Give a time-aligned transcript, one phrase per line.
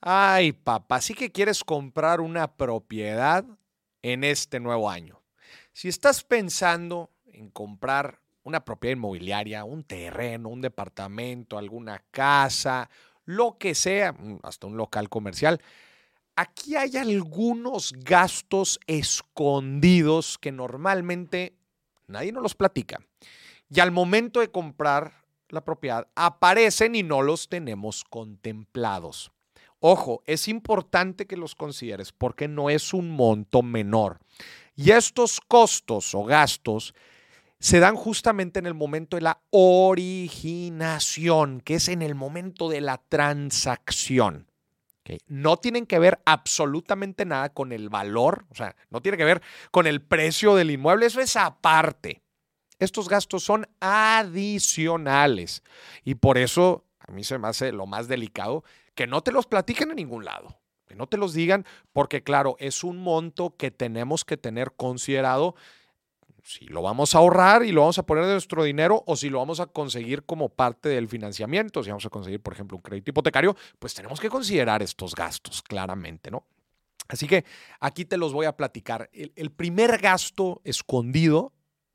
[0.00, 3.44] Ay, papá, sí que quieres comprar una propiedad
[4.00, 5.20] en este nuevo año.
[5.74, 12.88] Si estás pensando en comprar una propiedad inmobiliaria, un terreno, un departamento, alguna casa,
[13.26, 15.60] lo que sea, mm, hasta un local comercial,
[16.34, 21.54] aquí hay algunos gastos escondidos que normalmente
[22.06, 23.00] nadie nos los platica.
[23.68, 25.12] Y al momento de comprar
[25.50, 29.30] la propiedad aparecen y no los tenemos contemplados.
[29.80, 34.18] Ojo, es importante que los consideres porque no es un monto menor.
[34.76, 36.94] Y estos costos o gastos
[37.58, 42.80] se dan justamente en el momento de la originación, que es en el momento de
[42.80, 44.46] la transacción.
[45.26, 49.42] No tienen que ver absolutamente nada con el valor, o sea, no tiene que ver
[49.72, 52.22] con el precio del inmueble, eso es aparte.
[52.78, 55.64] Estos gastos son adicionales
[56.04, 58.62] y por eso a mí se me hace lo más delicado
[59.00, 61.64] que no te los platiquen en ningún lado, que no te los digan,
[61.94, 65.54] porque claro, es un monto que tenemos que tener considerado
[66.44, 69.30] si lo vamos a ahorrar y lo vamos a poner de nuestro dinero o si
[69.30, 72.82] lo vamos a conseguir como parte del financiamiento, si vamos a conseguir, por ejemplo, un
[72.82, 76.44] crédito hipotecario, pues tenemos que considerar estos gastos claramente, ¿no?
[77.08, 77.46] Así que
[77.80, 79.08] aquí te los voy a platicar.
[79.14, 81.54] El, el primer gasto escondido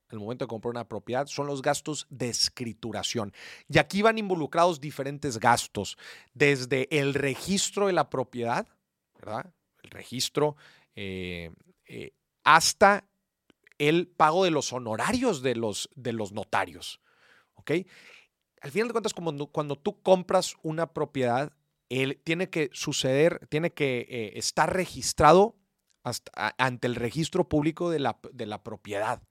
[0.10, 3.34] al momento de comprar una propiedad son los gastos de escrituración.
[3.68, 5.98] Y aquí van involucrados diferentes gastos,
[6.34, 8.68] desde el registro de la propiedad,
[9.16, 9.52] ¿verdad?
[9.84, 10.56] El registro,
[10.96, 11.52] eh,
[11.86, 13.06] eh, hasta
[13.78, 17.02] el pago de los honorarios de los, de los notarios.
[17.56, 17.72] ¿Ok?
[18.62, 21.52] Al final de cuentas, cuando, cuando tú compras una propiedad,
[21.90, 25.56] él, tiene que suceder, tiene que eh, estar registrado
[26.58, 29.24] ante el registro público de la, de la propiedad.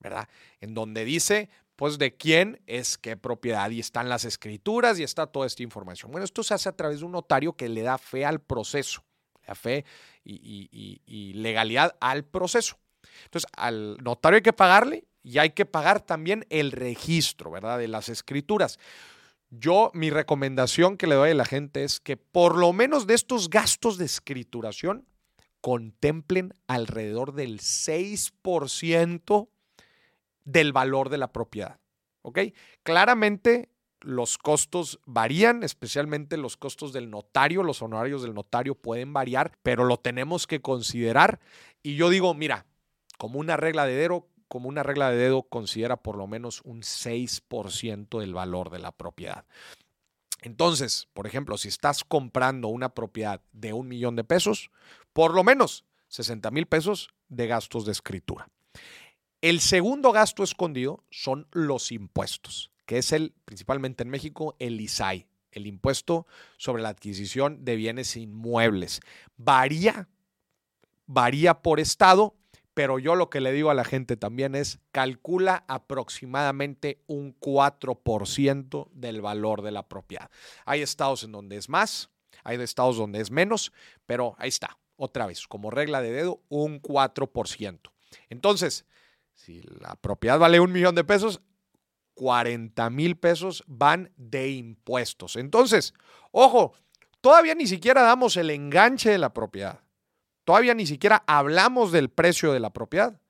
[0.00, 0.28] ¿Verdad?
[0.60, 5.28] En donde dice, pues, de quién es qué propiedad y están las escrituras y está
[5.28, 6.10] toda esta información.
[6.10, 9.04] Bueno, esto se hace a través de un notario que le da fe al proceso,
[9.40, 9.84] le da fe
[10.24, 12.78] y, legalidad al proceso.
[13.24, 17.78] Entonces, al notario hay que pagarle y hay que pagar también el registro, ¿verdad?
[17.78, 18.80] De las escrituras.
[19.50, 23.14] Yo, mi recomendación que le doy a la gente es que por lo menos de
[23.14, 25.06] estos gastos de escrituración
[25.60, 29.48] contemplen alrededor del 6%
[30.48, 31.78] del valor de la propiedad.
[32.22, 32.38] ¿Ok?
[32.82, 33.70] Claramente
[34.00, 39.84] los costos varían, especialmente los costos del notario, los honorarios del notario pueden variar, pero
[39.84, 41.40] lo tenemos que considerar.
[41.82, 42.66] Y yo digo, mira,
[43.18, 46.80] como una regla de dedo, como una regla de dedo, considera por lo menos un
[46.80, 49.44] 6% del valor de la propiedad.
[50.40, 54.70] Entonces, por ejemplo, si estás comprando una propiedad de un millón de pesos,
[55.12, 58.48] por lo menos 60 mil pesos de gastos de escritura.
[59.40, 65.28] El segundo gasto escondido son los impuestos, que es el, principalmente en México, el ISAI,
[65.52, 66.26] el impuesto
[66.56, 69.00] sobre la adquisición de bienes inmuebles.
[69.36, 70.08] Varía,
[71.06, 72.34] varía por estado,
[72.74, 78.88] pero yo lo que le digo a la gente también es, calcula aproximadamente un 4%
[78.90, 80.32] del valor de la propiedad.
[80.64, 82.10] Hay estados en donde es más,
[82.42, 83.72] hay estados donde es menos,
[84.04, 87.78] pero ahí está, otra vez, como regla de dedo, un 4%.
[88.30, 88.84] Entonces,
[89.38, 91.40] si la propiedad vale un millón de pesos,
[92.14, 95.36] 40 mil pesos van de impuestos.
[95.36, 95.94] Entonces,
[96.32, 96.74] ojo,
[97.20, 99.80] todavía ni siquiera damos el enganche de la propiedad.
[100.42, 103.20] Todavía ni siquiera hablamos del precio de la propiedad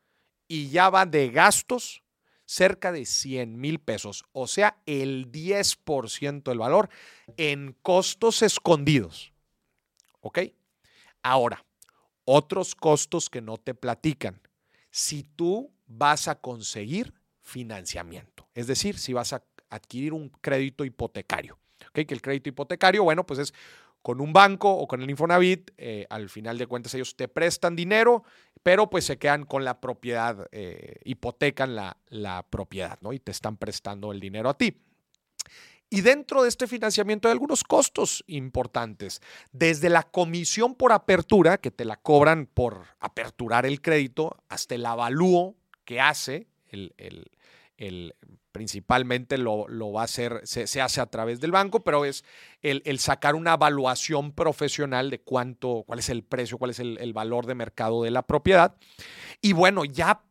[0.47, 2.03] y ya va de gastos
[2.47, 6.89] cerca de 100 mil pesos, o sea, el 10% del valor
[7.37, 9.35] en costos escondidos.
[10.21, 10.39] ¿Ok?
[11.23, 11.67] Ahora,
[12.25, 14.41] otros costos que no te platican.
[14.91, 18.47] Si tú vas a conseguir financiamiento.
[18.55, 21.59] Es decir, si vas a adquirir un crédito hipotecario.
[21.93, 23.55] Que el crédito hipotecario, bueno, pues es
[24.03, 27.75] con un banco o con el Infonavit, eh, al final de cuentas ellos te prestan
[27.75, 28.23] dinero,
[28.63, 33.13] pero pues se quedan con la propiedad, eh, hipotecan la, la propiedad, ¿no?
[33.13, 34.81] Y te están prestando el dinero a ti.
[35.91, 39.21] Y dentro de este financiamiento hay algunos costos importantes,
[39.53, 44.85] desde la comisión por apertura, que te la cobran por aperturar el crédito, hasta el
[44.85, 45.58] avalúo
[45.89, 48.15] que hace, el,
[48.53, 52.27] principalmente lo, va a hacer, se, hace a través del banco, pero es
[52.61, 57.47] el, sacar una evaluación profesional de cuánto, cuál es el precio, cuál es el, valor
[57.47, 58.77] de mercado de la propiedad.
[59.41, 60.25] Y bueno, ya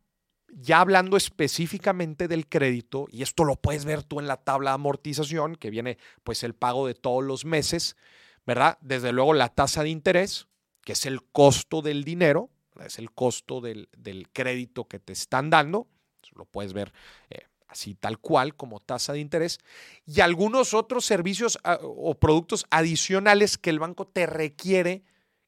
[0.50, 4.75] ya hablando específicamente del crédito, y esto lo puedes ver tú en la tabla de
[4.75, 7.98] amortización, que viene pues el pago de todos los meses,
[8.45, 8.77] ¿verdad?
[8.81, 10.48] Desde luego la tasa de interés,
[10.81, 12.51] que es el costo del dinero,
[12.86, 13.88] es el costo del,
[14.34, 15.88] crédito que te están dando.
[16.36, 16.94] Lo puedes ver
[17.30, 19.60] eh, así tal cual como tasa de interés,
[20.06, 25.04] y algunos otros servicios ah, o productos adicionales que el banco te requiere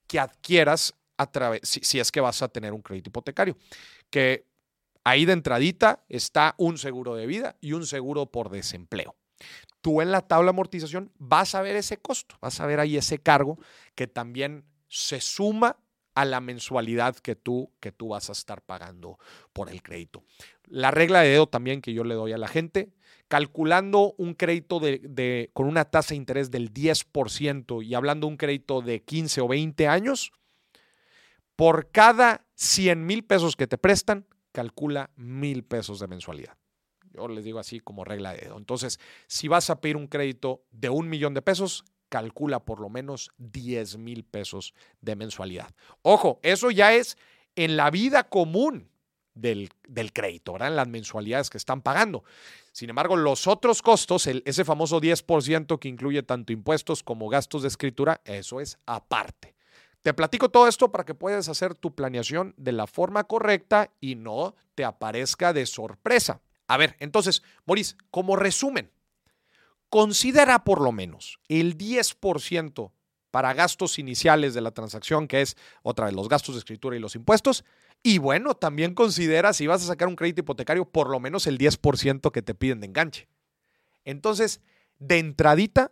[0.07, 3.57] que adquieras a través, si, si es que vas a tener un crédito hipotecario,
[4.09, 4.45] que
[5.03, 9.15] ahí de entradita está un seguro de vida y un seguro por desempleo.
[9.81, 13.19] Tú en la tabla amortización vas a ver ese costo, vas a ver ahí ese
[13.19, 13.57] cargo
[13.95, 15.77] que también se suma
[16.19, 19.17] a la mensualidad que tú, que tú vas a estar pagando
[19.53, 20.25] por el crédito.
[20.65, 22.89] La regla de dedo también que yo le doy a la gente,
[23.29, 28.37] calculando un crédito de, con una tasa de interés del 10% y hablando de un
[28.37, 30.33] crédito de 15 o 20 años,
[31.55, 36.57] por cada 100 mil pesos que te prestan, calcula mil pesos de mensualidad.
[37.13, 38.57] Yo les digo así como regla de dedo.
[38.57, 42.89] Entonces, si vas a pedir un crédito de un millón de pesos, calcula por lo
[42.89, 45.73] menos 10 mil pesos de mensualidad.
[46.01, 47.17] Ojo, eso ya es
[47.55, 48.89] en la vida común
[49.33, 49.69] del,
[50.13, 50.69] crédito, ¿verdad?
[50.69, 52.23] En las mensualidades que están pagando.
[52.71, 57.69] Sin embargo, los otros costos, ese famoso 10% que incluye tanto impuestos como gastos de
[57.69, 59.55] escritura, eso es aparte.
[60.01, 64.15] Te platico todo esto para que puedas hacer tu planeación de la forma correcta y
[64.15, 66.41] no te aparezca de sorpresa.
[66.67, 68.91] A ver, entonces, Maurice, como resumen,
[69.89, 72.91] considera por lo menos el 10%
[73.31, 76.99] para gastos iniciales de la transacción, que es otra vez los gastos de escritura y
[76.99, 77.63] los impuestos.
[78.01, 81.57] Y bueno, también considera si vas a sacar un crédito hipotecario, por lo menos el
[81.57, 83.27] 10% que te piden de enganche.
[84.05, 84.61] Entonces,
[84.99, 85.91] de entradita,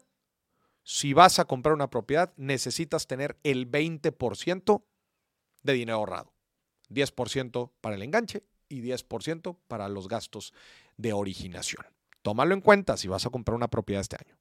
[0.83, 4.83] si vas a comprar una propiedad, necesitas tener el 20%
[5.63, 6.33] de dinero ahorrado.
[6.89, 10.53] 10% para el enganche y 10% para los gastos
[10.95, 11.85] de originación.
[12.27, 14.38] Tómalo en cuenta si vas a comprar una propiedad este año.